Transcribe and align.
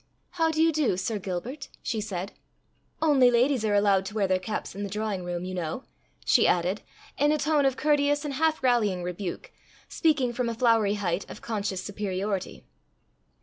"How 0.31 0.49
do 0.49 0.59
you 0.63 0.71
do, 0.71 0.97
Sir 0.97 1.19
Gilbert?" 1.19 1.69
she 1.83 2.01
said. 2.01 2.31
"Only 3.03 3.29
ladies 3.29 3.63
are 3.63 3.75
allowed 3.75 4.03
to 4.07 4.15
wear 4.15 4.27
their 4.27 4.39
caps 4.39 4.73
in 4.73 4.81
the 4.81 4.89
drawing 4.89 5.23
room, 5.23 5.45
you 5.45 5.53
know," 5.53 5.83
she 6.25 6.47
added, 6.47 6.81
in 7.19 7.31
a 7.31 7.37
tone 7.37 7.65
of 7.67 7.77
courteous 7.77 8.25
and 8.25 8.33
half 8.33 8.63
rallying 8.63 9.03
rebuke, 9.03 9.51
speaking 9.87 10.33
from 10.33 10.49
a 10.49 10.55
flowery 10.55 10.95
height 10.95 11.29
of 11.29 11.43
conscious 11.43 11.83
superiority. 11.83 12.65